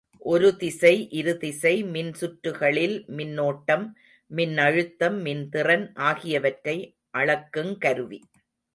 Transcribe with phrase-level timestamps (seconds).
[0.25, 3.85] ஒரு திசை, இரு திசை மின்சுற்றுகளில் மின்னோட்டம்,
[4.31, 6.77] மின்னழுத்தம், மின்திறன் ஆகியவற்றை
[7.17, 8.21] அளக்குங் கருவி.